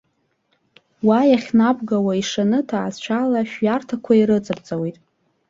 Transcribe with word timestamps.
Уа 1.07 1.19
иахьнабгауа 1.31 2.13
ишаны 2.21 2.59
ҭаацәала 2.67 3.41
шәиарҭақәа 3.49 4.13
ирыҵабҵауеит. 4.15 4.97